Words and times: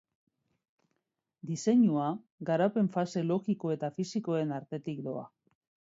Diseinua, 1.49 2.07
garapen-fase 2.51 3.23
logiko 3.33 3.75
eta 3.77 3.93
fisikoen 3.99 4.59
artetik 4.61 5.05
doa. 5.11 5.29